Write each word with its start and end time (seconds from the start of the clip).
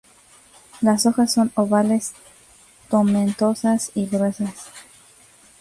Las 0.81 1.05
hojas 1.05 1.31
son 1.31 1.51
ovales, 1.53 2.13
tomentosas 2.89 3.91
y 3.93 4.07
gruesas. 4.07 4.71